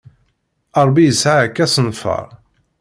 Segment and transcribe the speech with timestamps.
[0.85, 2.27] Rebbi yesɛa-ak asenfaṛ.